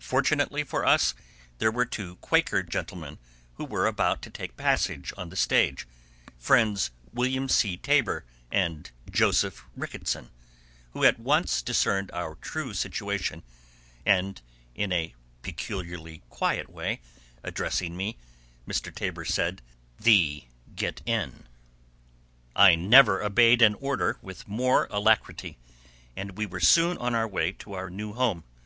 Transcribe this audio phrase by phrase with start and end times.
[0.00, 1.14] Fortunately for us,
[1.58, 3.18] there were two Quaker gentlemen
[3.56, 7.76] who were about to take passage on the stage,—Friends William C.
[7.76, 13.42] Taber and Joseph Ricketson,—who at once discerned our true situation,
[14.06, 14.40] and,
[14.74, 17.02] in a peculiarly quiet way,
[17.42, 18.16] addressing me,
[18.66, 18.90] Mr.
[18.94, 19.60] Taber said:
[20.00, 21.46] "Thee get in."
[22.56, 25.58] I never obeyed an order with more alacrity,
[26.16, 28.44] and we were soon on our way to our new home.